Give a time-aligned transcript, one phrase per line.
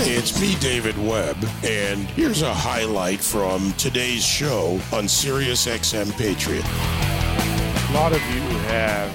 [0.00, 6.64] It's me, David Webb, and here's a highlight from today's show on Sirius XM Patriot.
[6.64, 9.10] A lot of you have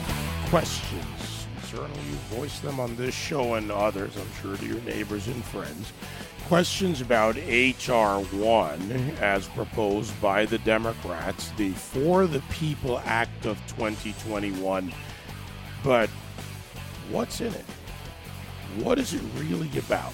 [0.50, 1.48] questions.
[1.64, 5.42] Certainly, you voice them on this show and others, I'm sure, to your neighbors and
[5.46, 5.94] friends.
[6.48, 8.20] Questions about H.R.
[8.22, 8.92] 1
[9.22, 14.94] as proposed by the Democrats, the For the People Act of 2021.
[15.82, 16.10] But
[17.10, 17.66] what's in it?
[18.80, 20.14] What is it really about?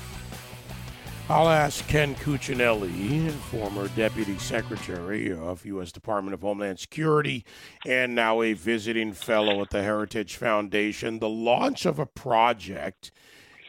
[1.31, 5.91] I'll ask Ken Cuccinelli, former Deputy Secretary of U.S.
[5.91, 7.45] Department of Homeland Security
[7.85, 13.11] and now a visiting fellow at the Heritage Foundation, the launch of a project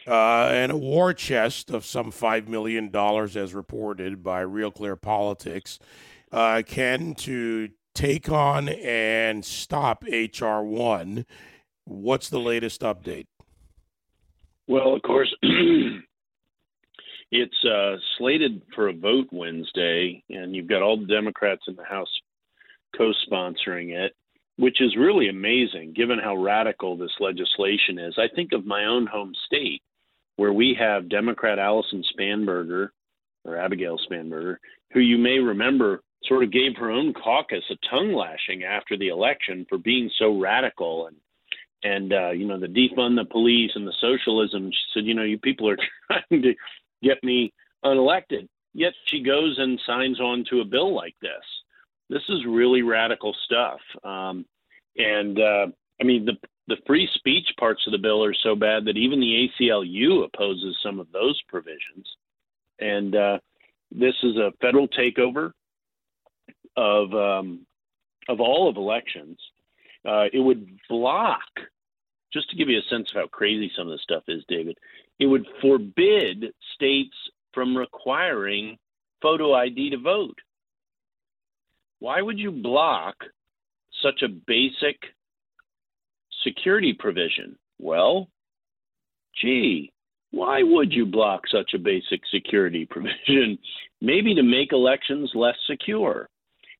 [0.07, 5.77] uh, and a war chest of some $5 million, as reported by Real Clear Politics,
[6.31, 10.63] uh, Ken, to take on and stop H.R.
[10.63, 11.27] 1.
[11.85, 13.27] What's the latest update?
[14.67, 15.31] Well, of course.
[17.31, 21.83] It's uh, slated for a vote Wednesday, and you've got all the Democrats in the
[21.83, 22.09] House
[22.95, 24.13] co sponsoring it,
[24.57, 28.15] which is really amazing given how radical this legislation is.
[28.17, 29.81] I think of my own home state,
[30.35, 32.89] where we have Democrat Allison Spanberger,
[33.45, 34.57] or Abigail Spanberger,
[34.93, 39.07] who you may remember sort of gave her own caucus a tongue lashing after the
[39.07, 41.15] election for being so radical and
[41.83, 44.69] and uh, you know the defund the police and the socialism.
[44.69, 45.77] She said, you know, you people are
[46.07, 46.53] trying to
[47.03, 48.47] get me unelected.
[48.73, 51.43] Yet she goes and signs on to a bill like this.
[52.09, 53.79] This is really radical stuff.
[54.03, 54.45] Um,
[54.97, 55.67] and uh,
[55.99, 59.19] I mean, the the free speech parts of the bill are so bad that even
[59.19, 62.07] the ACLU opposes some of those provisions.
[62.79, 63.39] And uh,
[63.91, 65.51] this is a federal takeover
[66.77, 67.65] of um,
[68.29, 69.37] of all of elections.
[70.07, 71.41] Uh, it would block,
[72.31, 74.77] just to give you a sense of how crazy some of this stuff is, David
[75.21, 77.15] it would forbid states
[77.53, 78.75] from requiring
[79.21, 80.35] photo ID to vote.
[81.99, 83.15] Why would you block
[84.01, 84.97] such a basic
[86.43, 87.55] security provision?
[87.77, 88.29] Well,
[89.39, 89.93] gee,
[90.31, 93.59] why would you block such a basic security provision?
[94.01, 96.29] Maybe to make elections less secure.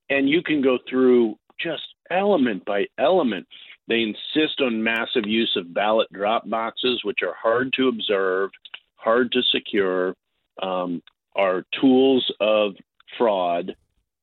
[0.09, 3.45] And you can go through just element by element
[3.87, 8.51] they insist on massive use of ballot drop boxes, which are hard to observe,
[8.95, 10.15] hard to secure,
[10.61, 11.01] um,
[11.35, 12.73] are tools of
[13.17, 13.75] fraud,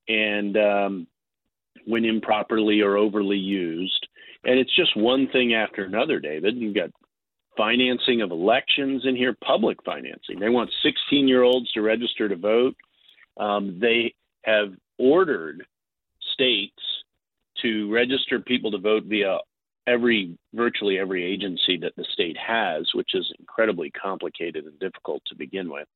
[0.07, 1.07] and um,
[1.85, 4.07] when improperly or overly used.
[4.43, 6.55] And it's just one thing after another, David.
[6.55, 6.91] You've got
[7.57, 10.39] financing of elections in here, public financing.
[10.39, 12.75] They want 16 year olds to register to vote.
[13.37, 14.13] Um, they
[14.45, 15.65] have ordered
[16.33, 16.81] states
[17.61, 19.39] to register people to vote via
[19.89, 25.35] every virtually every agency that the state has, which is incredibly complicated and difficult to
[25.35, 25.87] begin with.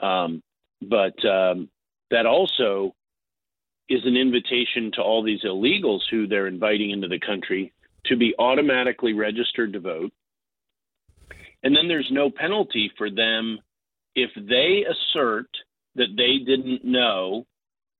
[0.00, 0.42] Um,
[0.80, 1.68] but um,
[2.10, 2.94] that also
[3.88, 7.72] is an invitation to all these illegals who they're inviting into the country
[8.06, 10.12] to be automatically registered to vote.
[11.62, 13.58] And then there's no penalty for them
[14.14, 15.48] if they assert
[15.96, 17.46] that they didn't know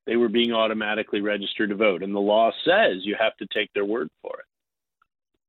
[0.07, 2.03] they were being automatically registered to vote.
[2.03, 4.46] And the law says you have to take their word for it.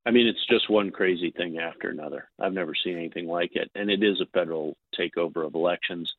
[0.08, 2.30] I mean, it's just one crazy thing after another.
[2.40, 3.70] I've never seen anything like it.
[3.76, 6.16] And it is a federal takeover of elections,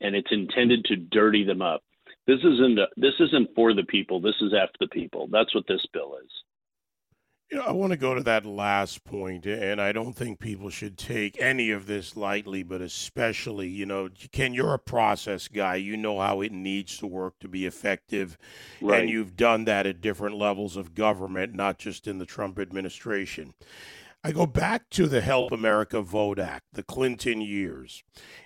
[0.00, 1.82] and it's intended to dirty them up.
[2.28, 4.20] This isn't this isn't for the people.
[4.20, 5.26] This is after the people.
[5.26, 6.30] That's what this bill is.
[7.52, 10.70] You know, I want to go to that last point, and I don't think people
[10.70, 15.74] should take any of this lightly, but especially, you know, Ken, you're a process guy.
[15.74, 18.38] You know how it needs to work to be effective,
[18.80, 19.02] right.
[19.02, 23.52] and you've done that at different levels of government, not just in the Trump administration.
[24.24, 28.04] I go back to the Help America Vote Act, the Clinton years.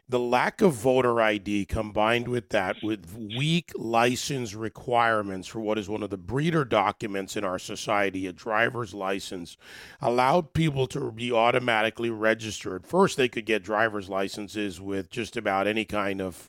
[0.09, 5.87] The lack of voter ID combined with that, with weak license requirements for what is
[5.87, 9.59] one of the breeder documents in our society, a driver's license,
[10.01, 12.87] allowed people to be automatically registered.
[12.87, 16.49] First, they could get driver's licenses with just about any kind of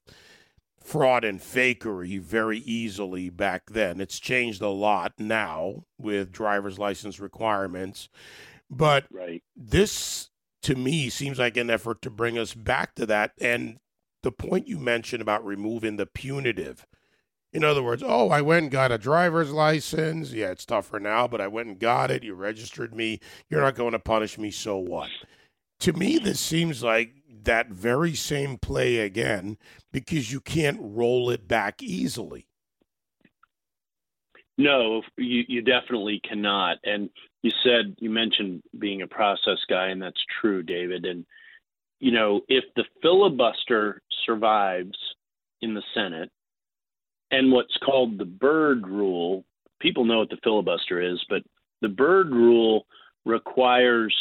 [0.81, 3.99] fraud and fakery very easily back then.
[3.99, 8.07] It's changed a lot now with driver's license requirements.
[8.69, 9.43] But right.
[9.55, 10.29] this,
[10.63, 13.31] to me, seems like an effort to bring us back to that.
[13.39, 13.77] And
[14.23, 16.85] the point you mentioned about removing the punitive.
[17.53, 20.33] In other words, oh, I went and got a driver's license.
[20.33, 22.23] Yeah, it's tougher now, but I went and got it.
[22.23, 23.19] You registered me.
[23.49, 24.51] You're not going to punish me.
[24.51, 25.09] So what?
[25.79, 27.13] To me, this seems like
[27.43, 29.57] that very same play again
[29.93, 32.47] because you can't roll it back easily.
[34.57, 36.77] No, you, you definitely cannot.
[36.83, 37.09] And
[37.43, 41.05] you said you mentioned being a process guy, and that's true, David.
[41.05, 41.25] And
[41.99, 44.97] you know, if the filibuster survives
[45.61, 46.31] in the Senate,
[47.31, 49.43] and what's called the Byrd Rule.
[49.79, 51.43] People know what the filibuster is, but
[51.81, 52.85] the Byrd Rule
[53.25, 54.15] requires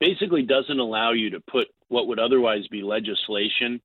[0.00, 3.80] basically doesn't allow you to put what would otherwise be legislation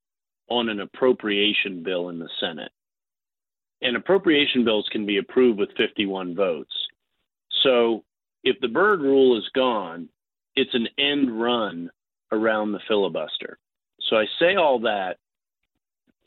[0.49, 2.71] on an appropriation bill in the Senate.
[3.81, 6.73] And appropriation bills can be approved with 51 votes.
[7.63, 8.03] So
[8.43, 10.09] if the Byrd rule is gone,
[10.55, 11.89] it's an end run
[12.31, 13.59] around the filibuster.
[14.01, 15.17] So I say all that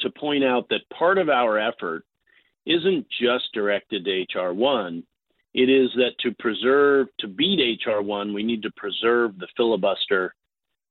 [0.01, 2.05] to point out that part of our effort
[2.67, 5.03] isn't just directed to HR 1.
[5.53, 10.35] It is that to preserve, to beat HR 1, we need to preserve the filibuster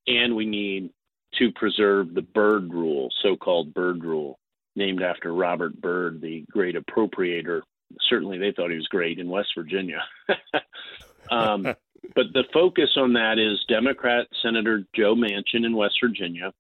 [0.08, 0.90] and we need
[1.38, 4.40] to preserve the Byrd rule, so called Byrd rule,
[4.80, 7.62] named after Robert Byrd, the great appropriator.
[8.10, 10.02] Certainly they thought he was great in West Virginia.
[11.30, 11.64] um,
[12.16, 16.52] but the focus on that is Democrat Senator Joe Manchin in West Virginia,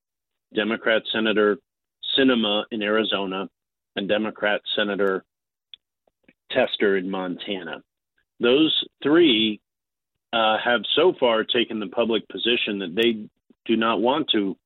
[0.54, 1.58] Democrat Senator
[2.18, 3.50] Sinema in Arizona,
[3.96, 5.24] and Democrat Senator
[6.52, 7.82] Tester in Montana.
[8.40, 9.62] Those three
[10.34, 13.28] uh, have so far taken the public position that they
[13.66, 14.58] do not want to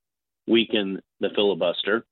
[0.47, 2.05] weaken the filibuster.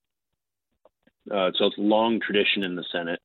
[1.30, 3.20] Uh, so it's long tradition in the Senate.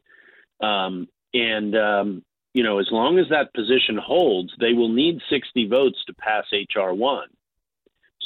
[0.61, 5.69] Um, and, um, you know, as long as that position holds, they will need 60
[5.69, 6.95] votes to pass H.R.
[6.95, 7.29] 1.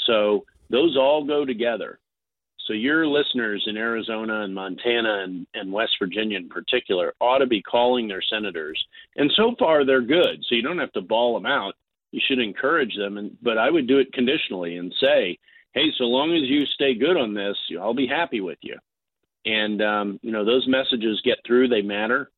[0.07, 1.99] So those all go together.
[2.67, 7.47] So your listeners in Arizona and Montana and, and West Virginia in particular ought to
[7.47, 8.81] be calling their senators.
[9.17, 10.45] And so far they're good.
[10.49, 11.75] So you don't have to ball them out.
[12.13, 13.19] You should encourage them.
[13.19, 15.37] And but I would do it conditionally and say,
[15.73, 18.77] hey, so long as you stay good on this, I'll be happy with you.
[19.45, 22.31] And um, you know those messages get through; they matter,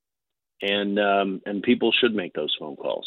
[0.60, 3.06] and um, and people should make those phone calls.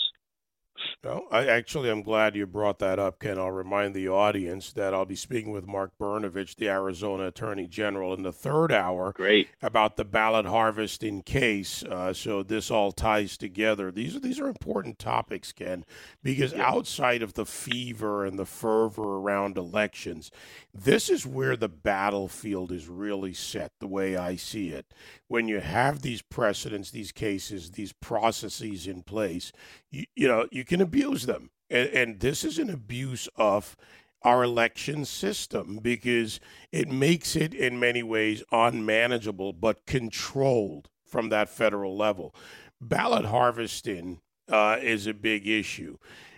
[1.05, 3.37] No, I actually I'm glad you brought that up, Ken.
[3.37, 8.11] I'll remind the audience that I'll be speaking with Mark Brnovich, the Arizona Attorney General,
[8.15, 9.13] in the third hour.
[9.13, 11.83] Great about the ballot harvesting case.
[11.83, 13.91] Uh, so this all ties together.
[13.91, 15.85] These are these are important topics, Ken,
[16.23, 16.67] because yeah.
[16.67, 20.31] outside of the fever and the fervor around elections,
[20.73, 23.73] this is where the battlefield is really set.
[23.79, 24.87] The way I see it,
[25.27, 29.51] when you have these precedents, these cases, these processes in place,
[29.91, 31.49] you, you know you can abuse them.
[31.69, 33.75] And, and this is an abuse of
[34.21, 36.39] our election system because
[36.71, 42.33] it makes it in many ways unmanageable but controlled from that federal level.
[42.81, 45.97] Ballot harvesting uh, is a big issue.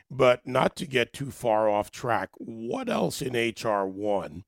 [0.10, 3.86] But not to get too far off track, what else in H.R.
[3.86, 4.44] 1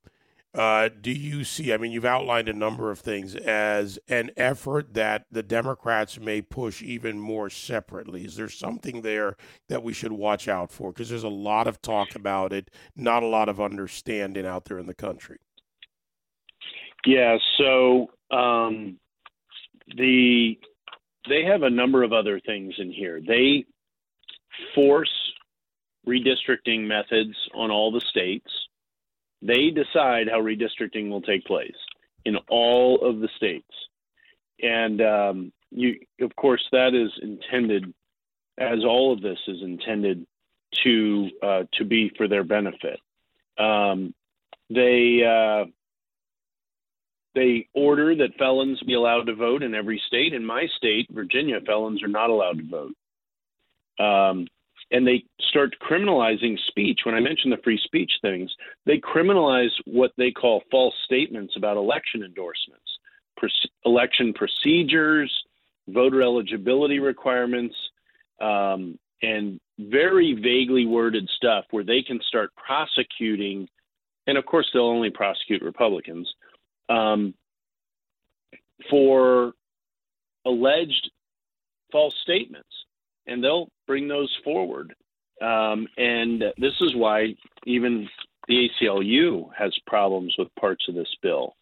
[0.54, 1.74] uh, do you see?
[1.74, 6.42] I mean, you've outlined a number of things as an effort that the Democrats may
[6.42, 8.26] push even more separately.
[8.26, 9.36] Is there something there
[9.68, 10.92] that we should watch out for?
[10.92, 14.80] Because there's a lot of talk about it, not a lot of understanding out there
[14.80, 15.38] in the country.
[17.06, 17.38] Yeah.
[17.58, 18.98] So um,
[19.96, 20.58] the
[21.28, 23.22] they have a number of other things in here.
[23.22, 23.66] They
[24.74, 25.14] force
[26.08, 28.50] redistricting methods on all the states
[29.42, 31.76] they decide how redistricting will take place
[32.26, 33.66] in all of the states.
[34.62, 37.94] And um, you, of course, that is intended,
[38.58, 40.26] as all of this is intended
[40.84, 43.00] to uh, to be for their benefit.
[43.58, 44.14] Um,
[44.70, 45.66] they uh,
[47.36, 50.34] they order that felons be allowed to vote in every state.
[50.34, 52.96] In my state, Virginia, felons are not allowed to vote.
[54.04, 54.48] Um,
[54.92, 57.02] and they start criminalizing speech.
[57.04, 58.52] When I mentioned the free speech things,
[58.86, 62.98] they criminalize what they call false statements about election endorsements,
[63.86, 65.32] election procedures,
[65.88, 67.76] voter eligibility requirements,
[68.42, 73.68] um, and very vaguely worded stuff where they can start prosecuting,
[74.28, 76.32] and of course they'll only prosecute Republicans
[76.90, 77.34] um,
[78.90, 79.54] for
[80.46, 81.12] alleged
[81.92, 82.70] false statements
[83.28, 84.96] and they'll bring those forward.
[85.42, 87.36] Um, and this is why
[87.66, 88.08] even
[88.48, 91.56] the ACLU has problems with parts of this bill.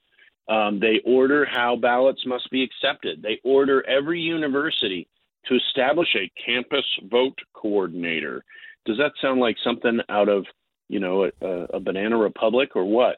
[0.50, 3.22] Um, they order how ballots must be accepted.
[3.22, 5.08] They order every university
[5.46, 8.44] to establish a campus vote coordinator.
[8.86, 10.46] Does that sound like something out of,
[10.88, 13.18] you know, a, a Banana Republic or what?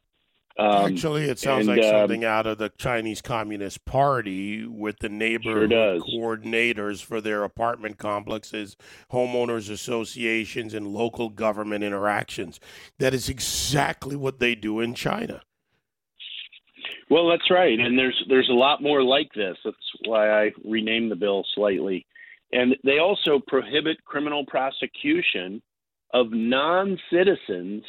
[0.59, 4.99] Um, Actually, it sounds and, like um, something out of the Chinese Communist Party with
[4.99, 8.75] the neighborhood sure coordinators for their apartment complexes,
[9.09, 12.59] homeowners associations, and local government interactions.
[12.97, 15.43] That is exactly what they do in China.
[17.09, 19.55] Well, that's right, and there's there's a lot more like this.
[19.63, 22.05] That's why I renamed the bill slightly,
[22.51, 25.61] and they also prohibit criminal prosecution
[26.13, 27.83] of non-citizens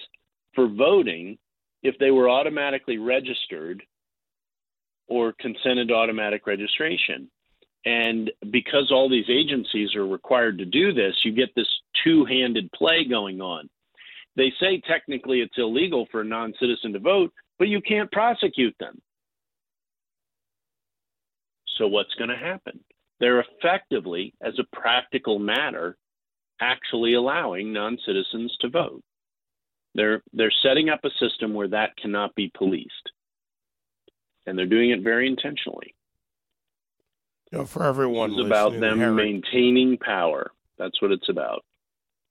[0.55, 1.37] for voting
[1.83, 3.83] if they were automatically registered
[5.09, 7.31] or consented to automatic registration.
[7.85, 11.69] And because all these agencies are required to do this, you get this
[12.05, 13.69] two handed play going on.
[14.37, 18.77] They say technically it's illegal for a non citizen to vote, but you can't prosecute
[18.79, 19.01] them.
[21.79, 22.81] So, what's going to happen?
[23.19, 25.97] They're effectively, as a practical matter,
[26.61, 29.03] actually allowing non citizens to vote.
[29.95, 33.11] They're, they're setting up a system where that cannot be policed.
[34.47, 35.95] And they're doing it very intentionally.
[37.53, 40.53] You know, for everyone, it's about them maintaining power.
[40.79, 41.65] That's what it's about.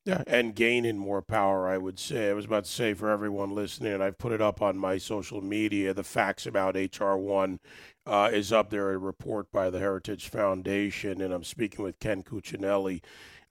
[0.06, 2.30] Yeah, and gaining more power, I would say.
[2.30, 5.42] I was about to say for everyone listening, I've put it up on my social
[5.42, 5.94] media.
[5.94, 7.60] The facts about HR1
[8.06, 12.24] uh, is up there, a report by the Heritage Foundation, and I'm speaking with Ken
[12.24, 13.02] Cuccinelli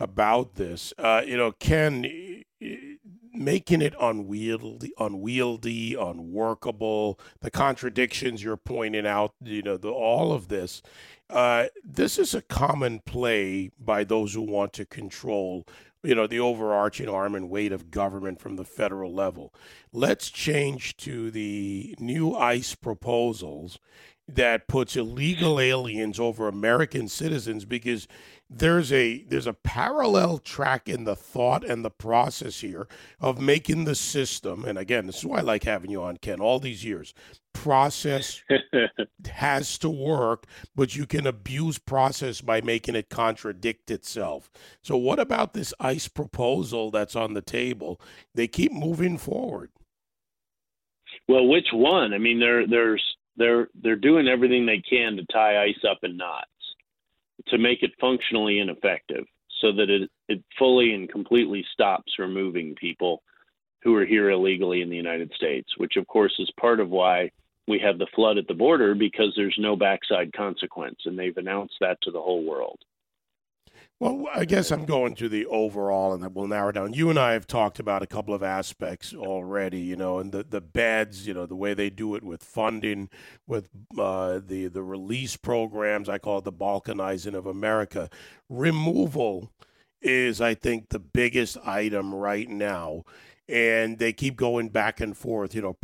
[0.01, 0.95] about this.
[0.97, 2.43] Uh, you know, Ken,
[3.39, 10.49] making it unwieldy, unwieldy, unworkable, the contradictions you're pointing out, you know, the, all of
[10.49, 10.83] this.
[11.31, 15.67] Uh, this is a common play by those who want to control
[16.05, 19.53] you know the overarching arm and weight of government from the federal level.
[19.93, 23.79] Let's change to the new ICE proposals
[24.29, 28.07] that puts illegal aliens over American citizens because
[28.51, 32.89] there's a there's a parallel track in the thought and the process here
[33.21, 36.41] of making the system and again this is why I like having you on Ken
[36.41, 37.13] all these years
[37.53, 38.43] process
[39.31, 44.51] has to work but you can abuse process by making it contradict itself.
[44.83, 48.01] So what about this ice proposal that's on the table?
[48.35, 49.71] They keep moving forward.
[51.27, 52.15] Well which one?
[52.15, 53.05] I mean there there's
[53.37, 56.49] they're they're doing everything they can to tie ice up in knots
[57.47, 59.25] to make it functionally ineffective
[59.61, 63.23] so that it, it fully and completely stops removing people
[63.83, 67.31] who are here illegally in the United States, which of course is part of why
[67.67, 70.99] we have the flood at the border because there's no backside consequence.
[71.05, 72.79] And they've announced that to the whole world.
[74.01, 76.93] Well, I guess I'm going to the overall, and we'll narrow down.
[76.93, 80.45] You and I have talked about a couple of aspects already, you know, and the,
[80.45, 83.09] the beds, you know, the way they do it with funding,
[83.49, 86.09] with uh, the the release programs.
[86.09, 88.09] I call it the balkanizing of America.
[88.49, 89.51] Removal
[90.01, 93.05] is, I think, the biggest item right now
[93.49, 95.55] and they keep going back and forth.
[95.55, 95.77] You know,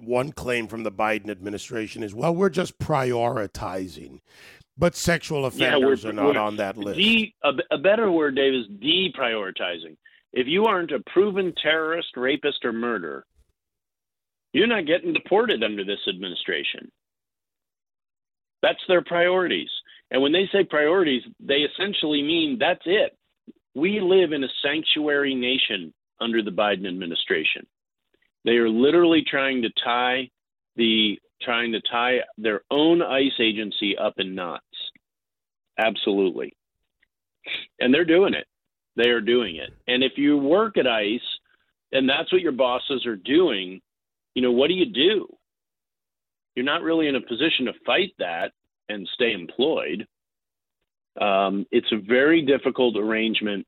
[0.00, 4.20] one claim from the Biden administration is, well, we're just prioritizing.
[4.78, 6.98] But sexual offenders yeah, are not on that list.
[6.98, 9.96] De, a, a better word, Dave, is deprioritizing.
[10.32, 13.24] If you aren't a proven terrorist, rapist, or murderer,
[14.52, 16.90] you're not getting deported under this administration.
[18.62, 19.70] That's their priorities.
[20.10, 23.16] And when they say priorities, they essentially mean that's it.
[23.74, 27.66] We live in a sanctuary nation under the Biden administration.
[28.44, 30.30] They are literally trying to tie
[30.76, 34.64] the trying to tie their own ICE agency up in knots.
[35.78, 36.54] Absolutely.
[37.80, 38.46] And they're doing it.
[38.96, 39.70] They are doing it.
[39.86, 41.20] And if you work at ICE
[41.92, 43.80] and that's what your bosses are doing,
[44.34, 45.28] you know, what do you do?
[46.54, 48.52] You're not really in a position to fight that
[48.88, 50.06] and stay employed.
[51.20, 53.66] Um, it's a very difficult arrangement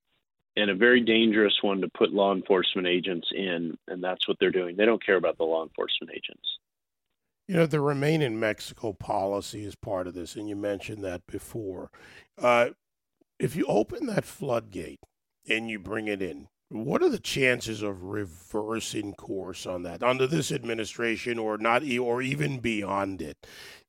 [0.56, 4.50] and a very dangerous one to put law enforcement agents in, and that's what they're
[4.50, 4.76] doing.
[4.76, 6.46] They don't care about the law enforcement agents.
[7.50, 11.26] You know, the Remain in Mexico policy is part of this, and you mentioned that
[11.26, 11.90] before.
[12.40, 12.68] Uh,
[13.40, 15.00] if you open that floodgate
[15.48, 20.28] and you bring it in, what are the chances of reversing course on that under
[20.28, 23.36] this administration or not or even beyond it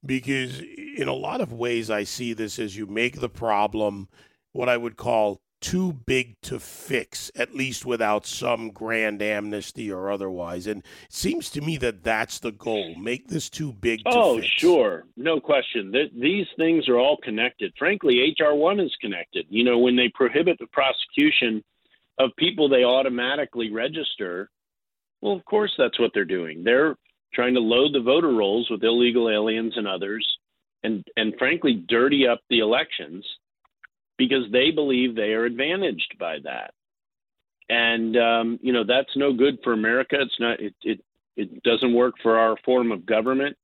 [0.03, 0.61] because
[0.97, 4.09] in a lot of ways i see this as you make the problem
[4.51, 10.11] what i would call too big to fix, at least without some grand amnesty or
[10.11, 10.67] otherwise.
[10.67, 12.95] And it seems to me that that's the goal.
[12.95, 14.47] Make this too big oh, fix.
[14.47, 15.05] sure.
[15.15, 15.93] No question.
[16.19, 17.73] these things are all connected.
[17.77, 18.55] Frankly, H.R.
[18.55, 19.45] 1 is connected.
[19.49, 21.63] You know, when they prohibit the prosecution
[22.19, 24.49] of people they automatically register,
[25.21, 26.63] well, of course, that's what they're doing.
[26.63, 26.95] They're
[27.33, 30.25] trying to load the voter rolls with illegal aliens and others
[30.83, 33.25] and, and frankly, dirty up the elections
[34.21, 36.75] because they believe they are advantaged by that.
[37.69, 40.17] And um, you know that's no good for America.
[40.19, 40.59] It's not.
[40.59, 41.03] It it,
[41.35, 43.57] it doesn't work for our form of government,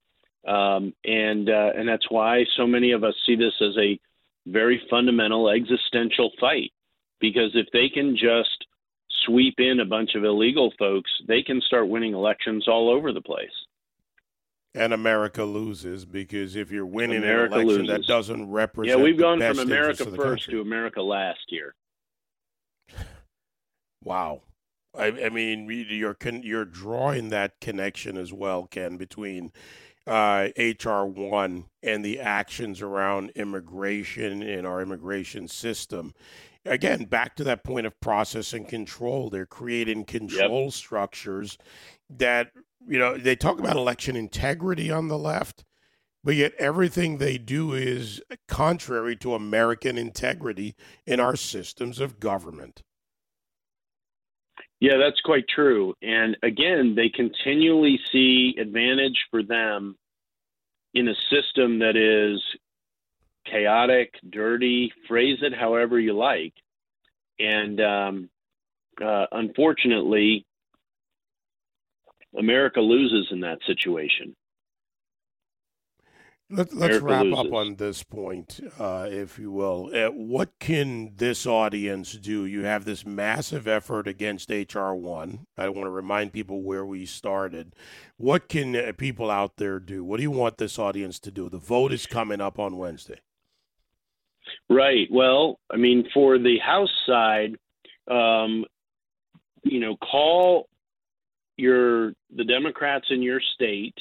[0.47, 3.99] um, and uh, and that's why so many of us see this as a
[4.47, 6.71] very fundamental existential fight.
[7.19, 8.65] Because if they can just
[9.25, 13.21] sweep in a bunch of illegal folks, they can start winning elections all over the
[13.21, 13.66] place
[14.75, 18.05] and America loses because if you're winning America an election loses.
[18.05, 20.53] that doesn't represent yeah we've gone from America first country.
[20.53, 21.73] to America last year.
[24.03, 24.43] Wow,
[24.97, 29.51] I, I mean you're you're drawing that connection as well, Ken, between
[30.07, 36.13] uh, HR 1 and the actions around immigration in our immigration system.
[36.65, 39.29] Again, back to that point of process and control.
[39.29, 40.73] They're creating control yep.
[40.73, 41.57] structures
[42.09, 42.51] that,
[42.87, 45.65] you know, they talk about election integrity on the left,
[46.23, 50.75] but yet everything they do is contrary to American integrity
[51.05, 52.81] in our systems of government.
[54.79, 55.95] Yeah, that's quite true.
[56.01, 59.97] And again, they continually see advantage for them
[60.93, 62.41] in a system that is
[63.49, 66.53] chaotic, dirty, phrase it however you like.
[67.39, 68.29] And um,
[69.03, 70.45] uh, unfortunately,
[72.37, 74.35] America loses in that situation.
[76.49, 77.39] Let, us wrap loses.
[77.39, 79.91] up on this point, uh, if you will.
[79.93, 82.45] Uh, what can this audience do?
[82.45, 85.45] You have this massive effort against HR one.
[85.57, 87.75] I want to remind people where we started.
[88.15, 90.05] What can uh, people out there do?
[90.05, 91.49] What do you want this audience to do?
[91.49, 93.19] The vote is coming up on Wednesday.
[94.69, 95.09] Right.
[95.11, 97.57] Well, I mean, for the House side,
[98.09, 98.63] um,
[99.63, 100.69] you know, call
[101.57, 103.95] your the Democrats in your state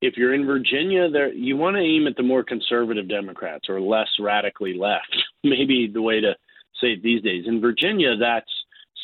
[0.00, 3.80] if you're in Virginia, there you want to aim at the more conservative Democrats or
[3.80, 5.16] less radically left.
[5.44, 6.34] Maybe the way to
[6.80, 7.44] say it these days.
[7.46, 8.50] In Virginia, that's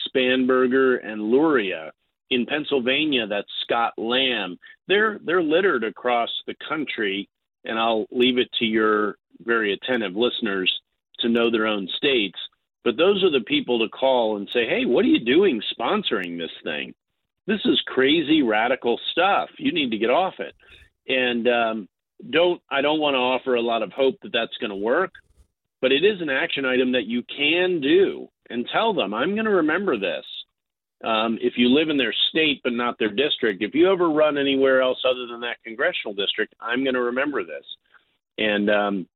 [0.08, 1.90] Spanberger and Luria.
[2.30, 4.58] In Pennsylvania, that's Scott Lamb.
[4.88, 7.28] They're they're littered across the country,
[7.64, 10.72] and I'll leave it to your very attentive listeners
[11.20, 12.38] to know their own states.
[12.84, 16.38] But those are the people to call and say, "Hey, what are you doing sponsoring
[16.38, 16.94] this thing?
[17.46, 19.50] This is crazy radical stuff.
[19.58, 20.54] You need to get off it."
[21.08, 21.88] and um,
[22.30, 25.12] don't I don't want to offer a lot of hope that that's going to work,
[25.80, 29.44] but it is an action item that you can do and tell them I'm going
[29.46, 30.24] to remember this.
[31.04, 34.38] Um, if you live in their state but not their district, if you ever run
[34.38, 37.64] anywhere else other than that congressional district, I'm going to remember this.
[38.38, 39.08] And um,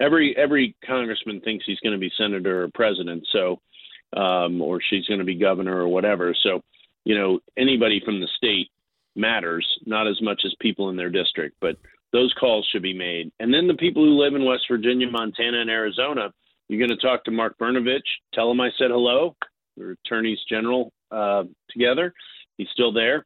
[0.00, 3.60] every every congressman thinks he's going to be senator or president, so
[4.16, 6.34] um, or she's going to be governor or whatever.
[6.42, 6.62] So
[7.04, 8.68] you know anybody from the state
[9.14, 11.76] matters, not as much as people in their district, but
[12.12, 13.32] those calls should be made.
[13.40, 16.32] And then the people who live in West Virginia, Montana, and Arizona,
[16.68, 18.00] you're going to talk to Mark Brnovich,
[18.34, 19.36] tell him I said hello.
[19.76, 22.12] We're attorneys general uh, together.
[22.58, 23.24] He's still there,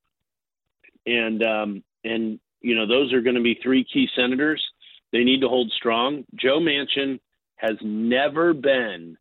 [1.05, 4.65] and um, and you know those are going to be three key senators.
[5.13, 6.25] They need to hold strong.
[6.35, 7.21] Joe Manchin
[7.57, 9.17] has never been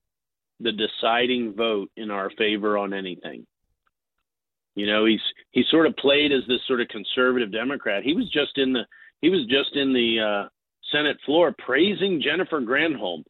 [0.59, 3.45] the deciding vote in our favor on anything.
[4.75, 8.03] You know, he's he sort of played as this sort of conservative Democrat.
[8.03, 8.85] He was just in the
[9.21, 10.49] he was just in the uh,
[10.91, 13.23] Senate floor praising Jennifer Granholm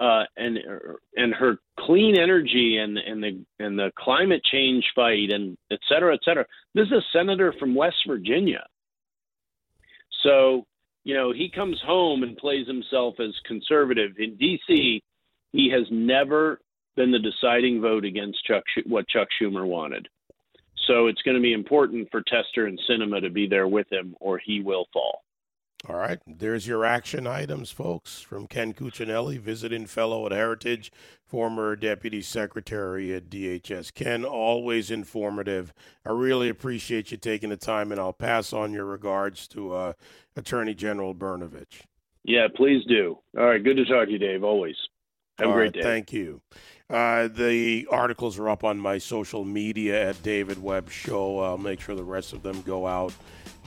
[0.00, 0.58] uh, and
[1.16, 6.14] and her clean energy and and the and the climate change fight and et cetera,
[6.14, 6.44] et cetera.
[6.74, 8.64] This is a senator from West Virginia.
[10.22, 10.66] So
[11.04, 15.02] you know he comes home and plays himself as conservative in D.C.
[15.52, 16.60] He has never
[16.96, 20.08] been the deciding vote against Chuck what Chuck Schumer wanted.
[20.88, 24.16] So it's going to be important for Tester and Sinema to be there with him,
[24.20, 25.22] or he will fall.
[25.88, 30.90] All right, there's your action items, folks, from Ken Cuccinelli, visiting fellow at Heritage,
[31.24, 33.94] former deputy secretary at DHS.
[33.94, 35.72] Ken, always informative.
[36.04, 39.92] I really appreciate you taking the time, and I'll pass on your regards to uh,
[40.34, 41.82] Attorney General Brnovich.
[42.24, 43.18] Yeah, please do.
[43.38, 44.42] All right, good to talk to you, Dave.
[44.42, 44.76] Always.
[45.38, 45.82] Have All a great right, day.
[45.82, 46.40] Thank you.
[46.90, 51.40] Uh, the articles are up on my social media at David Webb Show.
[51.40, 53.12] I'll make sure the rest of them go out.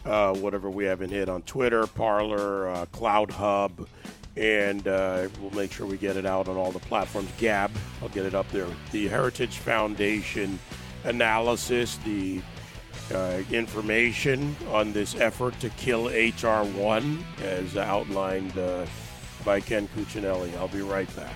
[0.04, 3.88] Uh, whatever we haven't hit on Twitter, Parler, uh, CloutHub,
[4.36, 7.30] and uh, we'll make sure we get it out on all the platforms.
[7.38, 8.66] Gab, I'll get it up there.
[8.92, 10.58] The Heritage Foundation
[11.04, 12.42] analysis, the
[13.14, 18.88] uh, information on this effort to kill HR1, as outlined uh,
[19.46, 20.56] by Ken Cuccinelli.
[20.58, 21.36] I'll be right back.